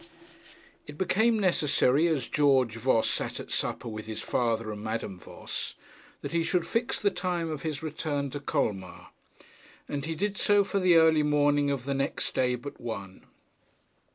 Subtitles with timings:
[0.87, 5.75] It became necessary as George Voss sat at supper with his father and Madame Voss
[6.21, 9.09] that he should fix the time of his return to Colmar,
[9.87, 13.27] and he did so for the early morning of the next day but one.